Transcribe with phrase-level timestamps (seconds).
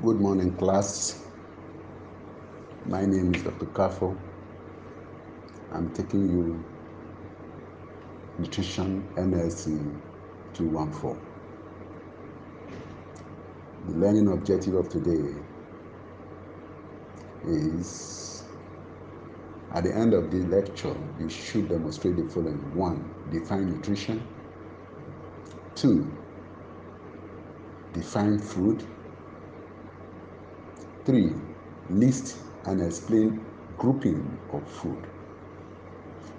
[0.00, 1.24] Good morning, class.
[2.86, 3.66] My name is Dr.
[3.66, 4.16] Kafo.
[5.72, 6.64] I'm taking you
[8.38, 10.00] Nutrition NLC
[10.54, 11.20] 214.
[13.88, 15.34] The learning objective of today
[17.44, 18.44] is
[19.74, 24.22] at the end of the lecture, you should demonstrate the following one, define nutrition,
[25.74, 26.08] two,
[27.92, 28.86] define food,
[31.08, 31.32] three,
[31.88, 32.36] list
[32.66, 33.42] and explain
[33.78, 35.06] grouping of food.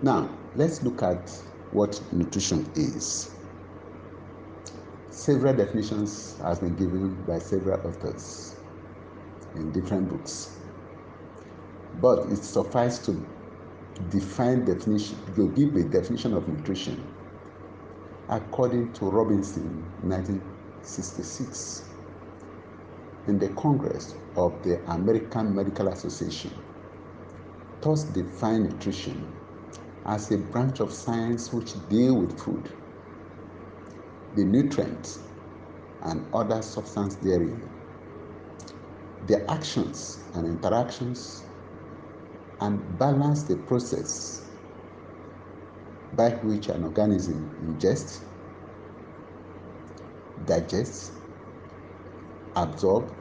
[0.00, 1.30] Now, let's look at
[1.72, 3.30] what nutrition is.
[5.10, 8.54] Several definitions has been given by several authors
[9.54, 10.56] in different books.
[12.00, 13.26] But it suffices to
[14.08, 17.06] define definition, to give a definition of nutrition
[18.30, 21.93] according to Robinson 1966
[23.26, 26.50] in the Congress of the American Medical Association.
[27.80, 29.26] Thus define nutrition
[30.06, 32.68] as a branch of science which deal with food,
[34.36, 35.18] the nutrients
[36.02, 37.62] and other substance therein,
[39.26, 41.42] their actions and interactions,
[42.60, 44.42] and balance the process
[46.16, 48.20] by which an organism ingests,
[50.46, 51.10] digests,
[52.56, 53.12] absorb,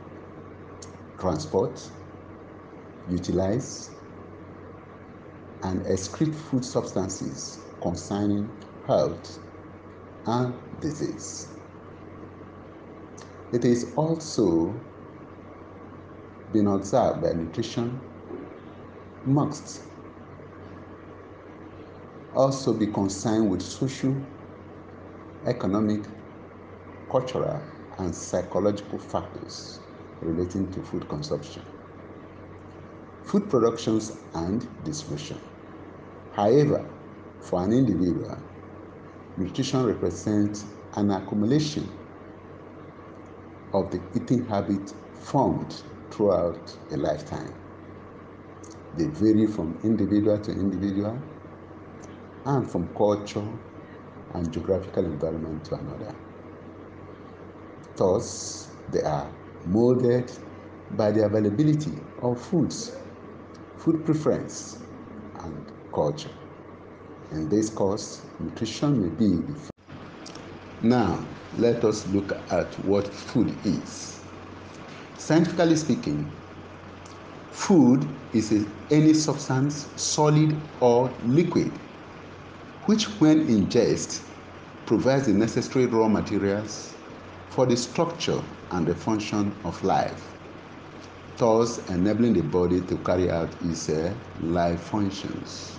[1.20, 1.90] transport,
[3.10, 3.90] utilize,
[5.64, 8.50] and excrete food substances concerning
[8.86, 9.40] health
[10.26, 11.48] and disease.
[13.52, 14.74] It is also
[16.52, 18.00] been observed that nutrition
[19.26, 19.82] must
[22.36, 24.16] also be concerned with social,
[25.46, 26.02] economic,
[27.12, 27.62] cultural,
[28.00, 29.80] and psychological factors
[30.22, 31.64] relating to food consumption,
[33.24, 35.38] food productions, and distribution.
[36.34, 36.86] However,
[37.42, 38.38] for an individual,
[39.38, 40.66] nutrition represents
[40.96, 41.88] an accumulation
[43.74, 47.54] of the eating habit formed throughout a lifetime.
[48.98, 51.20] They vary from individual to individual
[52.46, 53.48] and from culture
[54.34, 56.23] and geographical environment to another.
[57.96, 59.30] Thus, they are
[59.66, 60.32] molded
[60.92, 62.92] by the availability of foods,
[63.78, 64.80] food preference,
[65.44, 66.32] and culture.
[67.32, 69.70] In this course, nutrition may be defined.
[70.82, 71.24] Now,
[71.58, 74.20] let us look at what food is.
[75.18, 76.32] Scientifically speaking,
[77.52, 81.72] food is any substance, solid or liquid,
[82.86, 84.20] which, when ingested,
[84.88, 86.93] provides the necessary raw materials
[87.54, 88.42] for the structure
[88.72, 90.34] and the function of life,
[91.38, 95.78] thus enabling the body to carry out its uh, life functions.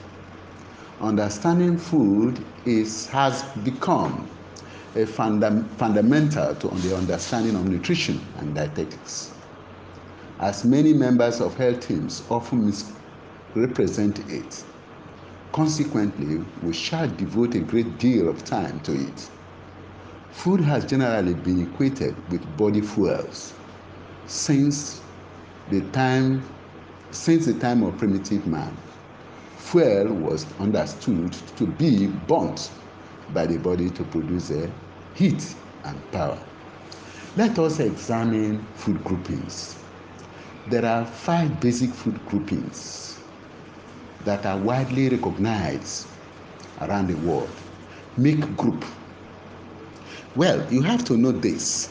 [1.01, 4.29] Understanding food is, has become
[4.95, 9.33] a funda- fundamental to the understanding of nutrition and dietetics.
[10.39, 14.63] As many members of health teams often misrepresent it,
[15.53, 19.29] consequently, we shall devote a great deal of time to it.
[20.35, 23.55] Food has generally been equated with body fuels
[24.27, 25.01] since
[25.71, 26.43] the time
[27.13, 28.77] since the time of primitive man.
[29.57, 32.71] Fuel was understood to be burnt
[33.33, 34.53] by the body to produce
[35.15, 36.39] heat and power.
[37.37, 39.77] Let us examine food groupings.
[40.69, 43.19] There are five basic food groupings
[44.25, 46.07] that are widely recognized
[46.83, 47.51] around the world.
[48.17, 48.85] Milk group.
[50.35, 51.89] Well, you have to know this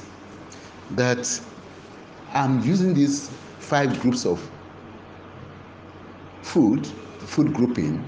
[0.91, 1.27] that
[2.33, 4.51] I'm using these five groups of
[6.41, 6.85] food,
[7.19, 8.07] food grouping,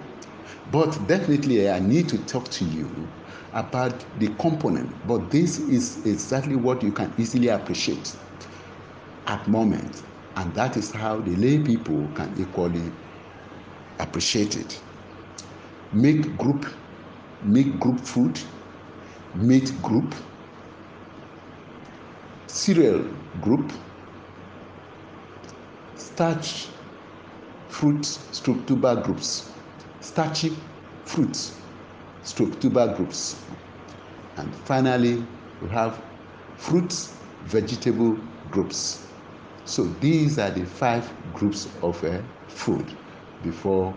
[0.72, 3.10] but definitely I need to talk to you
[3.54, 5.06] about the component.
[5.06, 8.16] But this is exactly what you can easily appreciate
[9.28, 10.04] at moment,
[10.36, 12.94] and that is how the lay people can equally
[14.00, 14.82] appreciate it.
[15.92, 16.66] Milk group,
[17.42, 18.40] milk group food,
[19.36, 20.16] meat group,
[22.48, 23.04] cereal
[23.42, 23.72] group,
[25.96, 26.68] starch
[27.68, 29.52] fruit stroke tuber groups,
[30.00, 30.56] starchy
[31.04, 31.58] fruits
[32.24, 33.36] stroke tuber groups,
[34.38, 35.24] and finally
[35.62, 36.02] we have
[36.58, 37.16] fruits
[37.46, 38.18] vegetable
[38.52, 39.06] groups.
[39.66, 42.86] So these are the five groups of uh, food
[43.44, 43.94] before,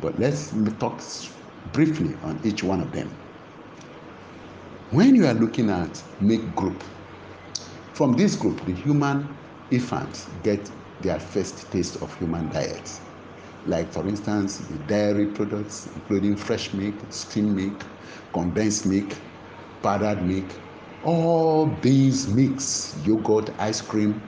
[0.00, 1.00] but let's talk
[1.72, 3.10] briefly on each one of them.
[4.90, 6.82] When you are looking at milk group,
[7.92, 9.36] from this group, the human
[9.70, 10.70] infants get
[11.02, 12.98] their first taste of human diet.
[13.66, 17.84] Like, for instance, the dairy products, including fresh milk, skimmed milk,
[18.32, 19.10] condensed milk,
[19.82, 20.46] powdered milk,
[21.04, 24.18] all these milks, yogurt, ice cream,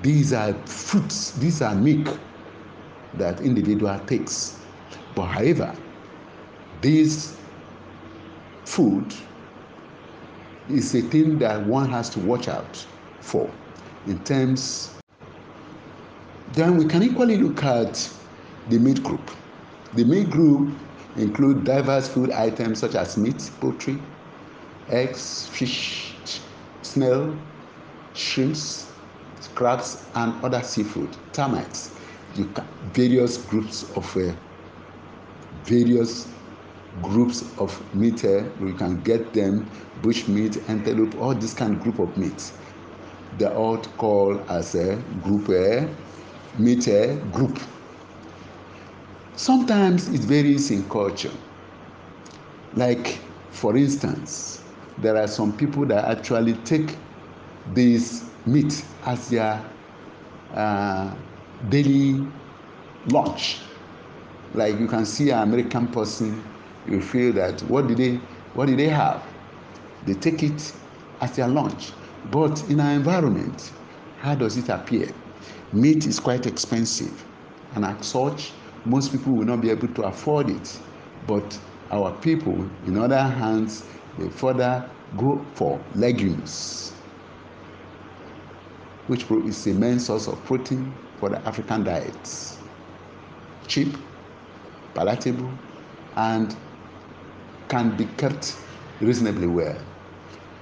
[0.00, 2.18] these are fruits, these are milk
[3.18, 4.58] that individual takes.
[5.14, 5.76] But however,
[6.80, 7.36] this
[8.64, 9.12] food
[10.68, 12.86] is a thing that one has to watch out
[13.20, 13.50] for
[14.06, 14.90] in terms
[16.52, 18.08] then we can equally look at
[18.68, 19.28] the meat group.
[19.94, 20.72] The meat group
[21.16, 23.98] include diverse food items such as meat poultry
[24.88, 26.14] eggs fish
[26.82, 27.36] snail
[28.12, 28.86] shrimps
[29.54, 31.90] crabs and other seafood termites.
[32.34, 34.32] You can, various groups of uh,
[35.64, 36.28] various
[37.02, 39.68] groups of meat uh, we can get them
[40.02, 42.52] bush meat antelope all this kind of group of meat.
[43.38, 45.86] They are all called as a group uh,
[46.58, 47.58] meat uh, group.
[49.36, 51.32] Sometimes it varies in culture.
[52.74, 53.18] Like
[53.50, 54.62] for instance
[54.98, 56.96] there are some people that actually take
[57.74, 59.64] this meat as their
[60.54, 61.14] uh,
[61.68, 62.24] daily
[63.06, 63.60] lunch.
[64.52, 66.53] Like you can see an american person
[66.88, 68.16] you feel that what did they
[68.54, 69.22] what did they have?
[70.06, 70.72] They take it
[71.20, 71.92] as their lunch.
[72.30, 73.72] But in our environment
[74.18, 75.08] how does it appear?
[75.72, 77.24] Meat is quite expensive
[77.74, 78.52] and as such
[78.84, 80.78] most people will not be able to afford it.
[81.26, 81.58] But
[81.90, 83.84] our people in other hands
[84.18, 86.92] they further go for legumes
[89.06, 92.56] which is a main source of protein for the african diet
[93.66, 93.96] cheap
[94.94, 95.52] palatable
[96.16, 96.56] and
[97.68, 98.56] can be kept
[99.00, 99.76] reasonably well.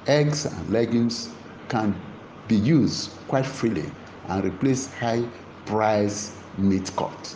[0.07, 1.31] Eggs and legumes
[1.69, 1.95] can
[2.49, 3.91] be used quite freely
[4.29, 5.23] and replace high
[5.67, 7.35] price meat cut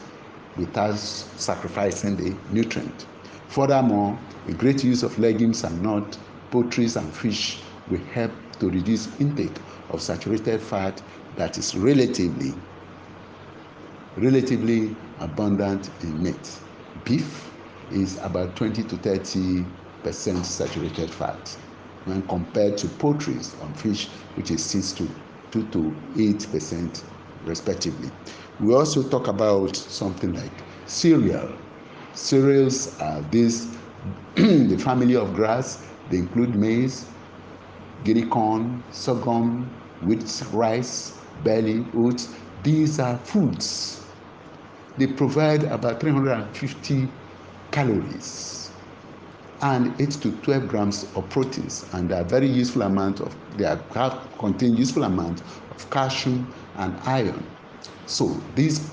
[0.56, 3.06] without sacrificing the nutrient.
[3.48, 4.18] Furthermore,
[4.48, 6.18] a great use of legumes and nuts,
[6.50, 9.56] poultry and fish will help to reduce intake
[9.90, 11.00] of saturated fat
[11.36, 12.54] that is relatively
[14.16, 16.58] relatively abundant in meat.
[17.04, 17.50] Beef
[17.91, 19.65] is about 20 to 30
[20.03, 21.56] percent saturated fat
[22.05, 25.09] when compared to poultry on fish which is 6 to
[25.50, 27.05] 2 to 8 percent
[27.44, 28.11] respectively.
[28.61, 30.53] We also talk about something like
[30.87, 31.53] cereal.
[32.15, 33.67] Cereals are this
[34.35, 35.85] the family of grass.
[36.11, 37.06] They include maize
[38.05, 39.69] guinea corn sorghum
[40.03, 42.29] wheat rice barley oats.
[42.62, 44.00] These are foods.
[44.97, 47.09] They provide about 350
[47.76, 48.70] calories
[49.61, 53.67] and 8 to 12 grams of proteins and they are very useful amount of they
[53.67, 57.44] have contain useful amount of calcium and iron.
[58.06, 58.90] So this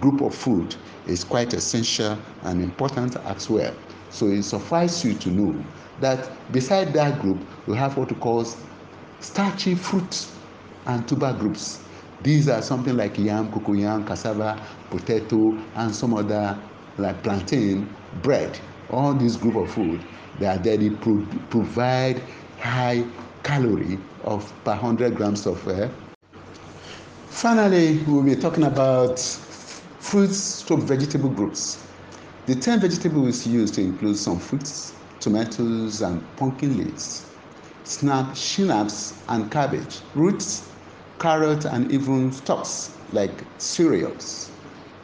[0.00, 0.74] group of food
[1.06, 3.72] is quite essential and important as well.
[4.10, 5.64] So it suffices you to know
[6.00, 7.38] that beside that group
[7.68, 8.44] we have what we call
[9.20, 10.34] starchy fruits
[10.86, 11.78] and tuber groups.
[12.24, 14.60] These are something like yam cocoyam cassava
[14.90, 16.58] potato and some other
[16.96, 17.88] like plantain
[18.22, 18.58] bread
[18.90, 20.00] all this group of food
[20.38, 22.22] there they pro provide
[22.58, 23.04] high
[23.42, 25.88] calorie of per hundred grams of uh,
[27.26, 29.18] finally we will be talking about
[30.00, 31.84] fruits to vegetable groups.
[32.46, 37.26] The term vegetable is used to include some fruits tomatoes and pumpkin leaves
[37.84, 40.68] snap schnapps and cabbage roots
[41.18, 44.50] carrot and even stalks like cereals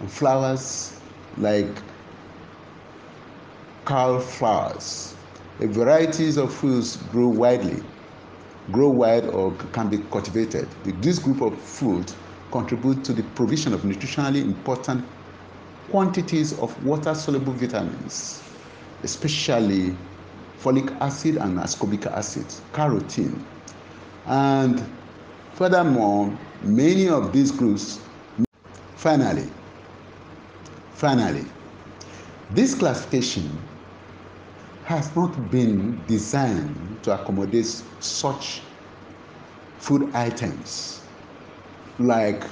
[0.01, 0.93] and flowers
[1.37, 1.83] like
[3.85, 5.15] cauliflowers.
[5.61, 7.83] A varieties of foods grow widely,
[8.73, 10.69] grow wide or can be cultivated.
[11.03, 12.13] This group of food
[12.51, 15.05] contribute to the provision of nutritionally important
[15.91, 18.43] quantities of water-soluble vitamins,
[19.03, 19.95] especially
[20.59, 23.39] folic acid and ascorbic acid, carotene.
[24.27, 24.83] And
[25.53, 28.01] furthermore, many of these groups,
[28.97, 29.49] finally,
[30.95, 31.45] finally,
[32.51, 33.51] this classification
[34.85, 37.67] has not been designed to accommodate
[38.01, 38.61] such
[39.79, 41.01] food items
[41.99, 42.45] like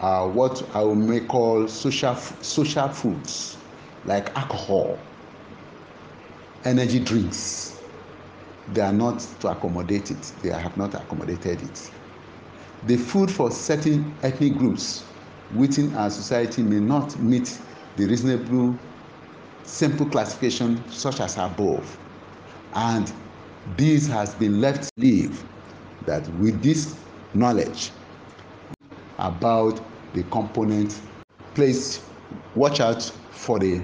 [0.00, 3.56] uh, what I may call social social foods
[4.04, 4.98] like alcohol,
[6.64, 7.80] energy drinks.
[8.72, 10.32] They are not to accommodate it.
[10.42, 11.90] They have not accommodated it.
[12.86, 15.04] The food for certain ethnic groups
[15.54, 17.58] within our society may not meet
[17.96, 18.78] the reasonable
[19.64, 21.98] simple classification such as above.
[22.74, 23.12] And
[23.76, 25.44] this has been left leave
[26.06, 26.96] that with this
[27.34, 27.90] knowledge
[29.18, 29.80] about
[30.12, 31.00] the component
[31.54, 32.00] please
[32.54, 33.80] watch out for the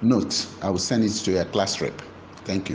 [0.00, 0.46] note.
[0.62, 2.00] I will send it to your class rep.
[2.44, 2.70] Thank you